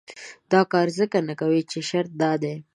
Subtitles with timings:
[0.51, 2.55] دا کار ځکه نه کوي چې شرط دا دی.